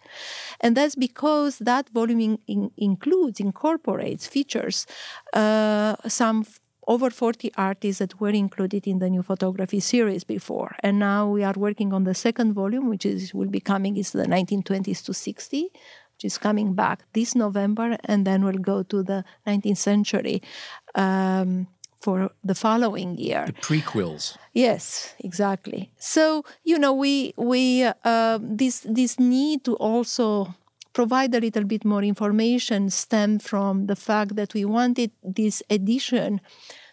[0.61, 4.87] and that's because that volume in, in, includes, incorporates, features
[5.33, 6.43] uh, some
[6.87, 10.75] over 40 artists that were included in the new photography series before.
[10.79, 14.11] And now we are working on the second volume, which is will be coming is
[14.11, 19.03] the 1920s to 60, which is coming back this November, and then we'll go to
[19.03, 20.41] the 19th century.
[20.95, 21.67] Um,
[22.03, 23.43] for the following year.
[23.45, 24.37] The prequels.
[24.53, 25.81] Yes, exactly.
[25.97, 30.53] So you know, we we uh, this this need to also
[30.93, 36.39] provide a little bit more information stemmed from the fact that we wanted this edition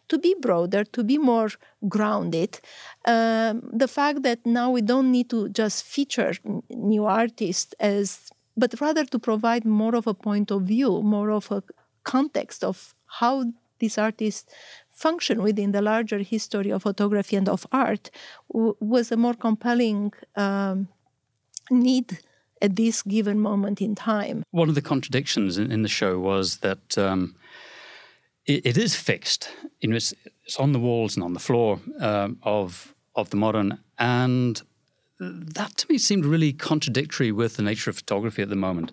[0.08, 1.50] to be broader, to be more
[1.88, 2.58] grounded.
[3.04, 6.32] Um, the fact that now we don't need to just feature
[6.70, 11.50] new artists as, but rather to provide more of a point of view, more of
[11.52, 11.62] a
[12.04, 13.44] context of how
[13.80, 14.52] these artists
[15.00, 18.10] function within the larger history of photography and of art
[18.52, 20.88] w- was a more compelling um,
[21.70, 22.18] need
[22.62, 24.42] at this given moment in time.
[24.50, 27.34] One of the contradictions in, in the show was that um,
[28.46, 29.50] it, it is fixed.
[29.80, 30.12] You know, it's,
[30.44, 34.62] it's, on the walls and on the floor um, of of the modern, and
[35.18, 38.92] that to me seemed really contradictory with the nature of photography at the moment.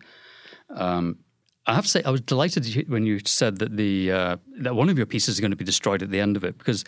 [0.69, 1.19] Um,
[1.67, 4.89] I have to say, I was delighted when you said that the uh, that one
[4.89, 6.85] of your pieces is going to be destroyed at the end of it because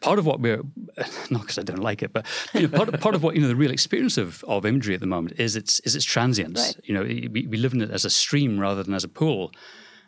[0.00, 0.62] part of what we're
[1.30, 3.48] not because I don't like it, but you know, part, part of what you know
[3.48, 6.60] the real experience of, of imagery at the moment is its is its transience.
[6.60, 6.76] Right.
[6.84, 9.50] You know, we, we live in it as a stream rather than as a pool.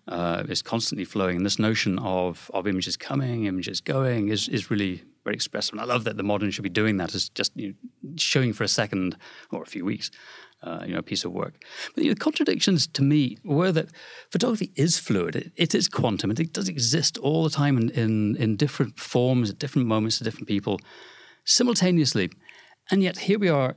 [0.07, 4.71] Uh, it's constantly flowing, and this notion of of images coming, images going is is
[4.71, 5.73] really very expressive.
[5.73, 8.53] And I love that the modern should be doing that, is just you know, showing
[8.53, 9.17] for a second
[9.51, 10.11] or a few weeks
[10.63, 11.55] uh, you know, a piece of work.
[11.95, 13.89] But the contradictions to me were that
[14.31, 15.37] photography is fluid.
[15.37, 16.31] It, it is quantum.
[16.31, 20.25] It does exist all the time in, in, in different forms, at different moments, to
[20.25, 20.81] different people,
[21.45, 22.31] simultaneously.
[22.91, 23.77] And yet here we are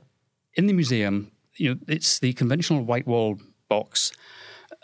[0.54, 1.32] in the museum.
[1.56, 4.12] You know, it's the conventional white wall box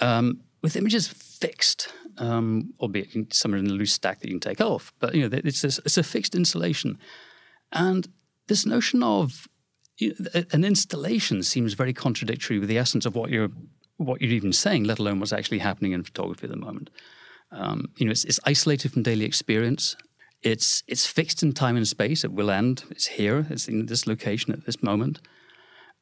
[0.00, 4.40] um, with images fixed, um, albeit some are in a loose stack that you can
[4.40, 4.92] take off.
[5.00, 6.98] But you know, it's a, it's a fixed installation,
[7.72, 8.08] and
[8.46, 9.48] this notion of
[10.52, 13.50] an installation seems very contradictory with the essence of what you're
[13.96, 16.88] what you're even saying, let alone what's actually happening in photography at the moment.
[17.52, 19.96] Um, you know, it's, it's, isolated from daily experience.
[20.42, 22.24] It's it's fixed in time and space.
[22.24, 22.84] It will end.
[22.90, 23.46] It's here.
[23.50, 25.20] It's in this location at this moment.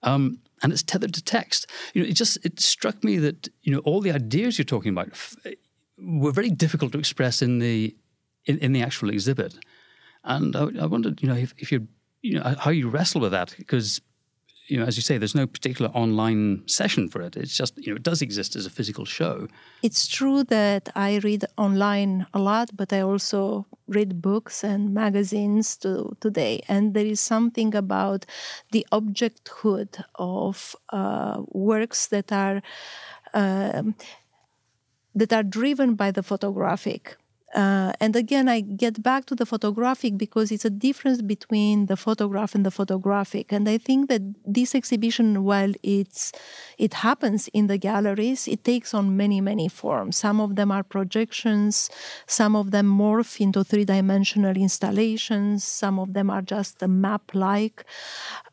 [0.04, 1.66] Um, and it's tethered to text.
[1.92, 4.92] You know, it just it struck me that you know all the ideas you're talking
[4.92, 5.08] about
[5.98, 7.96] were very difficult to express in the
[8.44, 9.58] in, in the actual exhibit.
[10.24, 11.88] And I, I wondered, you know, if, if you
[12.22, 14.00] you know how you wrestle with that because
[14.66, 17.36] you know as you say there's no particular online session for it.
[17.36, 19.48] It's just you know it does exist as a physical show.
[19.82, 25.76] It's true that i read online a lot but i also read books and magazines
[25.78, 26.60] to, today.
[26.68, 28.26] And there is something about
[28.70, 32.62] the objecthood of uh, works that are
[33.34, 33.94] um,
[35.14, 37.16] that are driven by the photographic
[37.54, 41.96] Uh, and again, I get back to the photographic because it's a difference between the
[41.96, 43.52] photograph and the photographic.
[43.52, 46.32] And I think that this exhibition, while it's
[46.76, 50.18] it happens in the galleries, it takes on many many forms.
[50.18, 51.88] Some of them are projections,
[52.26, 57.34] some of them morph into three dimensional installations, some of them are just a map
[57.34, 57.84] like.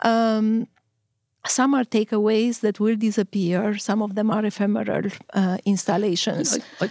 [0.01, 0.67] Um,
[1.47, 3.77] some are takeaways that will disappear.
[3.77, 6.57] Some of them are ephemeral uh, installations.
[6.81, 6.89] I, I,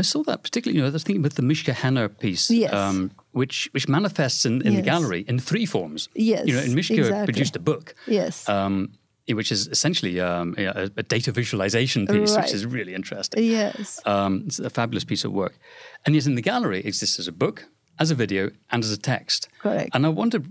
[0.00, 0.76] I, saw that particularly.
[0.76, 2.72] You know, I was thinking with the Mishka Henner piece, yes.
[2.72, 4.76] um, which which manifests in, in yes.
[4.76, 6.08] the gallery in three forms.
[6.14, 7.24] Yes, you know, and Mishka exactly.
[7.24, 7.94] produced a book.
[8.06, 8.48] Yes.
[8.48, 8.92] Um,
[9.28, 12.44] which is essentially um, a, a, data visualization piece, right.
[12.44, 13.44] which is really interesting.
[13.44, 14.00] Yes.
[14.04, 15.56] Um, it's a fabulous piece of work.
[16.04, 17.68] And yet in the gallery, it exists as a book,
[18.00, 19.48] as a video and as a text.
[19.60, 19.90] Correct.
[19.94, 20.46] And I wondered,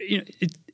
[0.00, 0.24] you know,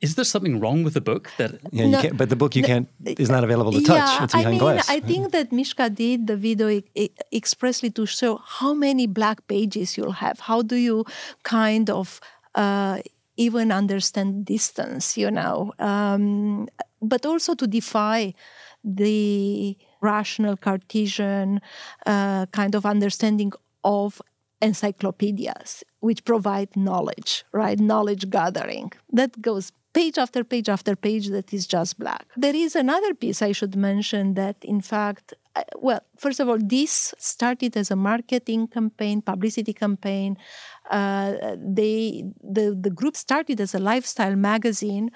[0.01, 1.51] is there something wrong with the book that?
[1.71, 3.97] Yeah, no, but the book you no, can't is not available to touch.
[3.97, 4.89] Yeah, it's behind I mean, glass.
[4.89, 6.81] I think that Mishka did the video
[7.31, 10.39] expressly to show how many black pages you'll have.
[10.39, 11.05] How do you
[11.43, 12.19] kind of
[12.55, 12.99] uh,
[13.37, 15.15] even understand distance?
[15.17, 16.67] You know, um,
[17.01, 18.33] but also to defy
[18.83, 21.61] the rational Cartesian
[22.05, 23.53] uh, kind of understanding
[23.83, 24.21] of
[24.61, 27.79] encyclopedias which provide knowledge, right?
[27.79, 28.91] Knowledge gathering.
[29.19, 32.25] That goes page after page after page that is just black.
[32.35, 35.33] There is another piece I should mention that, in fact,
[35.77, 40.37] well, first of all, this started as a marketing campaign, publicity campaign.
[40.89, 41.33] Uh,
[41.77, 45.11] they the the group started as a lifestyle magazine,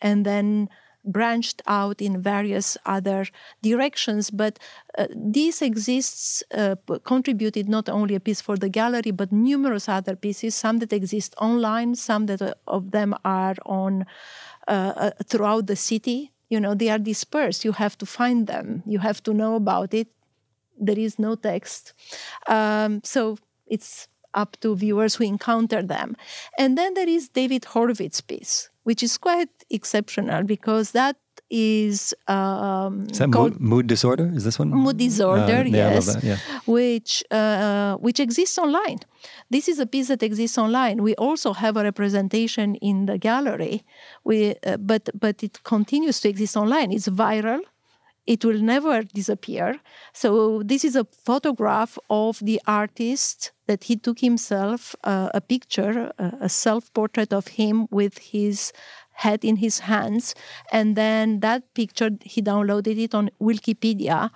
[0.00, 0.68] and then
[1.04, 3.26] branched out in various other
[3.62, 4.30] directions.
[4.30, 4.58] But
[4.96, 10.16] uh, this exists, uh, contributed not only a piece for the gallery, but numerous other
[10.16, 14.06] pieces, some that exist online, some that uh, of them are on
[14.68, 16.32] uh, uh, throughout the city.
[16.48, 17.64] You know, they are dispersed.
[17.64, 18.82] You have to find them.
[18.86, 20.08] You have to know about it.
[20.78, 21.94] There is no text.
[22.46, 26.16] Um, so it's up to viewers who encounter them.
[26.58, 31.16] And then there is David Horvitz piece, which is quite exceptional because that
[31.50, 34.30] is um, is that mood, mood, disorder?
[34.34, 35.42] Is this one mood disorder?
[35.42, 36.38] Uh, yeah, yes, yeah.
[36.66, 39.00] which uh, which exists online.
[39.50, 41.02] This is a piece that exists online.
[41.02, 43.84] We also have a representation in the gallery,
[44.24, 46.90] we, uh, but but it continues to exist online.
[46.90, 47.60] It's viral
[48.26, 49.80] it will never disappear.
[50.12, 56.12] So this is a photograph of the artist that he took himself, uh, a picture,
[56.18, 58.72] uh, a self-portrait of him with his
[59.14, 60.34] head in his hands,
[60.72, 64.30] and then that picture he downloaded it on Wikipedia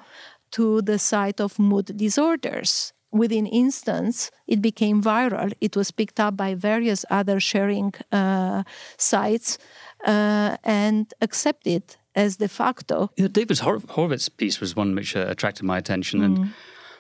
[0.51, 2.93] to the site of mood disorders.
[3.13, 5.53] Within instance, it became viral.
[5.61, 8.65] It was picked up by various other sharing uh,
[8.99, 9.59] sites
[10.05, 13.11] uh, and accepted as de facto.
[13.17, 16.25] You know, David Hor- Horvitz piece was one which uh, attracted my attention, mm.
[16.25, 16.55] and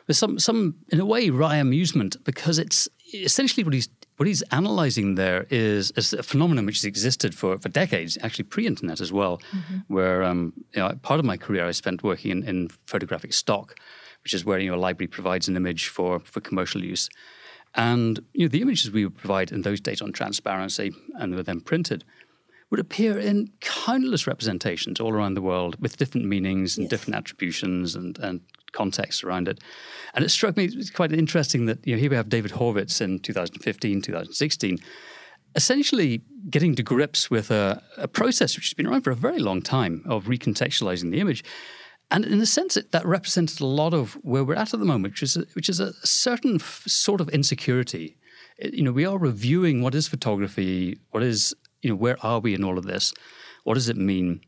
[0.06, 4.42] there's some, some in a way, wry amusement because it's essentially what he's what he's
[4.50, 9.12] analyzing there is, is a phenomenon which has existed for, for decades, actually pre-internet as
[9.12, 9.78] well, mm-hmm.
[9.88, 13.78] where um, you know, part of my career I spent working in, in photographic stock,
[14.22, 17.10] which is where you know, a library provides an image for, for commercial use.
[17.74, 21.42] And you know, the images we would provide in those days on transparency and were
[21.42, 22.02] then printed
[22.70, 26.90] would appear in countless representations all around the world with different meanings and yes.
[26.90, 28.40] different attributions and, and
[28.72, 29.60] context around it.
[30.14, 33.00] And it struck me it's quite interesting that you know here we have David Horvitz
[33.00, 34.78] in 2015, 2016,
[35.54, 39.38] essentially getting to grips with a, a process which has been around for a very
[39.38, 41.44] long time of recontextualizing the image.
[42.10, 44.86] And in a sense, it, that represented a lot of where we're at at the
[44.86, 48.16] moment, which is a, which is a certain f- sort of insecurity.
[48.58, 51.52] It, you know, we are reviewing what is photography, what is
[51.82, 53.12] you know, where are we in all of this?
[53.64, 54.40] What does it mean?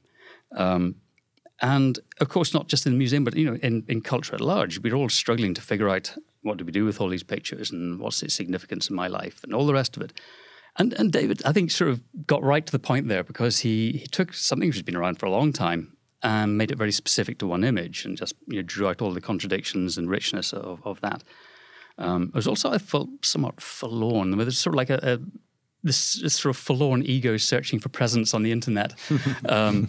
[0.57, 0.97] Um,
[1.61, 4.41] and of course, not just in the museum, but you know, in, in culture at
[4.41, 7.71] large, we're all struggling to figure out what do we do with all these pictures
[7.71, 10.13] and what's its significance in my life and all the rest of it.
[10.77, 13.93] And, and David, I think, sort of got right to the point there because he,
[13.93, 16.93] he took something which has been around for a long time and made it very
[16.93, 20.53] specific to one image and just you know, drew out all the contradictions and richness
[20.53, 21.25] of, of that.
[21.99, 24.37] Um, it was also, I felt, somewhat forlorn.
[24.37, 25.19] There's sort of like a, a
[25.89, 28.95] this, this, sort of forlorn ego searching for presence on the internet.
[29.49, 29.89] Um,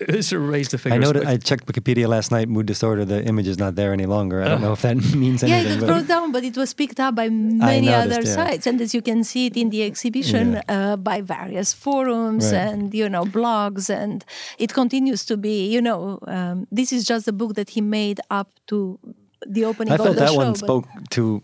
[0.00, 0.96] it sort of raised the figure.
[0.96, 1.26] I noticed.
[1.26, 2.48] I checked Wikipedia last night.
[2.48, 3.04] Mood disorder.
[3.04, 4.42] The image is not there any longer.
[4.42, 5.66] I don't know if that means anything.
[5.66, 8.34] Yeah, it was brought down, but it was picked up by many noticed, other yeah.
[8.34, 10.62] sites, and as you can see it in the exhibition, yeah.
[10.68, 12.60] uh, by various forums right.
[12.60, 14.24] and you know blogs, and
[14.58, 15.68] it continues to be.
[15.68, 18.98] You know, um, this is just a book that he made up to
[19.46, 19.92] the opening.
[19.92, 21.40] I felt that show, one spoke to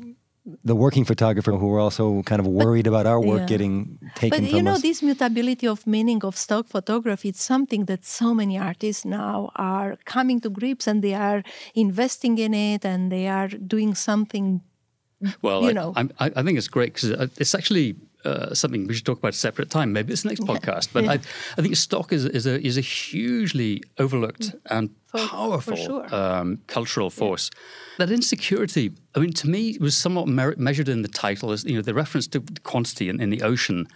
[0.64, 3.46] the working photographer who were also kind of worried but, about our work yeah.
[3.46, 4.82] getting taken but you know us.
[4.82, 9.96] this mutability of meaning of stock photography it's something that so many artists now are
[10.06, 11.42] coming to grips and they are
[11.74, 14.62] investing in it and they are doing something
[15.42, 15.92] Well, you I, know.
[15.96, 19.18] I'm- I, I think it's great because uh, it's actually uh, something we should talk
[19.18, 19.92] about at a separate time.
[19.92, 20.92] Maybe it's the next podcast.
[20.92, 21.14] But I,
[21.58, 26.14] I think stock is, is a is a hugely overlooked and For- for powerful sure.
[26.14, 27.50] um, cultural force.
[27.98, 31.74] That insecurity, I mean, to me, was somewhat mer- measured in the title as you
[31.74, 33.86] know the reference to quantity in, in the ocean.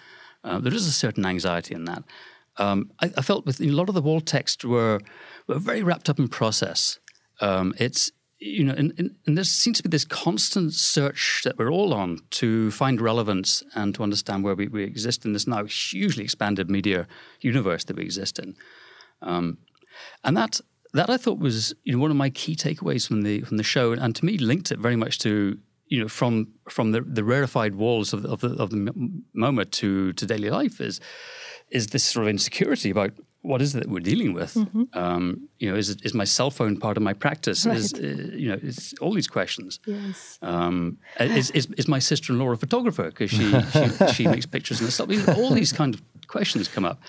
[0.43, 2.05] Uh, there is a certain anxiety in that.
[2.57, 5.01] Um, I, I felt with a lot of the wall text were
[5.47, 6.99] were very wrapped up in process.
[7.41, 8.11] Um, it's
[8.45, 11.95] you know, and, and, and there seems to be this constant search that we're all
[11.95, 16.25] on to find relevance and to understand where we, we exist in this now hugely
[16.25, 17.07] expanded media
[17.41, 18.55] universe that we exist in.
[19.23, 19.59] Um,
[20.25, 20.61] and that
[20.93, 23.63] that I thought was you know one of my key takeaways from the from the
[23.63, 27.25] show, and to me linked it very much to you know from from the, the
[27.25, 28.77] rarefied walls of the, of the of the
[29.35, 31.01] MoMA to to daily life is
[31.71, 33.13] is this sort of insecurity about
[33.45, 34.57] what is it that we're dealing with?
[34.95, 37.67] Um, you know, is it, is my cell phone part of my practice?
[37.67, 37.99] Is uh,
[38.35, 39.81] you know, it's all these questions.
[39.87, 40.39] yes.
[40.41, 44.91] Um, is, is, is my sister-in-law a photographer because she, she she makes pictures and
[44.91, 45.11] stuff?
[45.37, 47.01] All these kind of questions come up.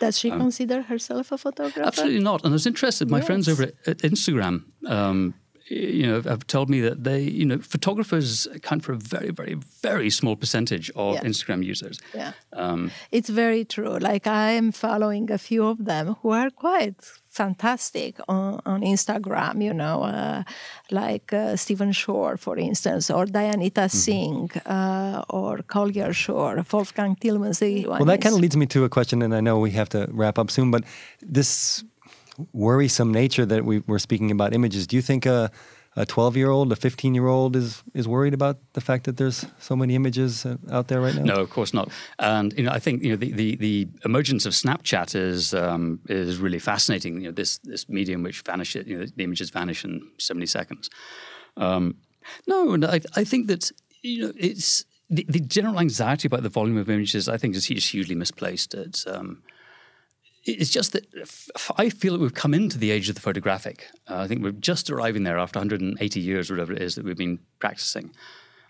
[0.00, 1.82] Does she consider herself a photographer?
[1.82, 2.42] Absolutely not.
[2.42, 3.10] And I was interested.
[3.10, 5.34] My friends over at, at Instagram, um,
[5.72, 9.56] you know, have told me that they, you know, photographers account for a very, very,
[9.82, 11.22] very small percentage of Yeah.
[11.30, 11.96] Instagram users.
[12.14, 12.32] Yeah.
[12.52, 13.96] Um, It's very true.
[14.10, 16.96] Like I am following a few of them who are quite
[17.30, 20.42] fantastic on, on Instagram, you know, uh,
[20.90, 27.58] like uh, Stephen Shore, for instance, or Dayanita Singh, uh, or Collier Schorr, Wolfgang Tillmans.
[27.60, 29.70] the Well, that is- kind of leads me to a question, and I know we
[29.70, 30.82] have to wrap up soon, but
[31.22, 31.82] this
[32.52, 35.50] worrisome nature that we, we're speaking about images, do you think a,
[35.96, 39.16] a 12 year old, a 15 year old is, is worried about the fact that
[39.16, 41.22] there's so many images uh, out there right now?
[41.22, 41.90] No, of course not.
[42.18, 46.00] And you know, I think you know the the, the emergence of Snapchat is um,
[46.08, 47.20] is really fascinating.
[47.20, 50.46] You know, this this medium which vanishes, you know, the images vanish in so many
[50.46, 50.88] seconds.
[51.56, 51.96] Um,
[52.46, 53.70] no, and I I think that
[54.02, 57.28] you know it's the, the general anxiety about the volume of images.
[57.28, 58.74] I think is hugely misplaced.
[58.74, 59.42] It's um,
[60.44, 61.06] it's just that
[61.78, 63.86] I feel that we've come into the age of the photographic.
[64.08, 67.16] Uh, I think we're just arriving there after 180 years, whatever it is that we've
[67.16, 68.12] been practicing.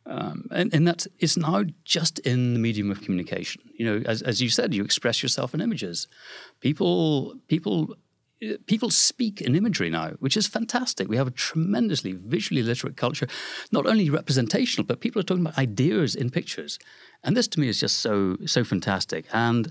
[0.05, 3.63] Um, and, and that it's now just in the medium of communication.
[3.75, 6.09] You know, as, as you said, you express yourself in images.
[6.61, 7.95] People, people,
[8.67, 11.09] people speak in imagery now, which is fantastic.
[11.09, 13.29] We have a tremendously visually literate culture,
[13.71, 16.79] not only representational, but people are talking about ideas in pictures,
[17.23, 19.27] and this to me is just so so fantastic.
[19.33, 19.71] And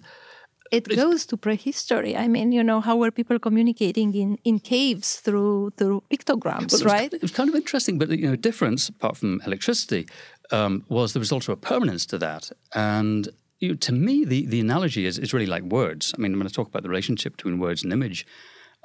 [0.71, 2.15] it goes to prehistory.
[2.15, 6.81] I mean, you know, how were people communicating in, in caves through through pictograms, Well,
[6.81, 7.07] it right?
[7.13, 10.07] of- it was kind of interesting, but you know, difference apart from electricity
[10.51, 12.51] um, was there was also a permanence to that.
[12.73, 16.13] And you know, to me, the the analogy is is really like words.
[16.15, 18.25] I mean, when I talk about the relationship between words and image,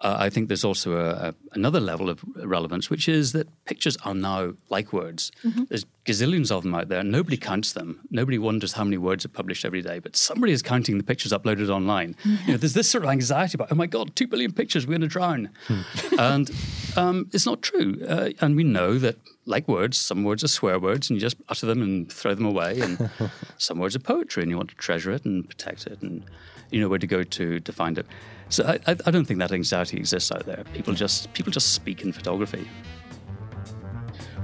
[0.00, 3.96] uh, I think there's also a, a, another level of relevance, which is that pictures
[4.04, 5.32] are now like words.
[5.68, 7.02] There's gazillions of them out there.
[7.02, 8.00] Nobody counts them.
[8.10, 11.32] Nobody wonders how many words are published every day, but somebody is counting the pictures
[11.32, 12.14] uploaded online.
[12.24, 14.92] You know, there's this sort of anxiety about, oh my God, two billion pictures, we're
[14.92, 15.48] going to drown.
[16.18, 16.50] and
[16.96, 17.98] um, it's not true.
[18.06, 19.16] Uh, and we know that,
[19.46, 22.46] like words, some words are swear words and you just utter them and throw them
[22.46, 22.80] away.
[22.80, 23.10] And
[23.58, 26.24] some words are poetry and you want to treasure it and protect it and
[26.70, 28.06] you know where to go to to find it.
[28.48, 30.62] So I, I, don't think that anxiety exists out there.
[30.72, 32.68] People just people just speak in photography.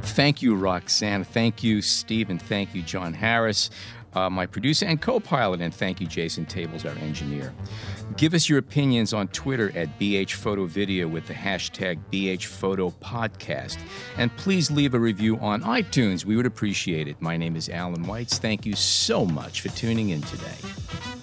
[0.02, 1.24] Thank you, Roxana.
[1.24, 2.38] Thank you, Stephen.
[2.38, 3.70] thank you, John Harris,
[4.14, 5.60] uh, my producer and co pilot.
[5.60, 7.54] And thank you, Jason Tables, our engineer.
[8.16, 12.90] Give us your opinions on Twitter at BH Photo Video with the hashtag BH Photo
[12.90, 13.78] Podcast.
[14.18, 16.24] And please leave a review on iTunes.
[16.24, 17.22] We would appreciate it.
[17.22, 18.38] My name is Allan Weitz.
[18.38, 21.21] Thank you so much for tuning in today.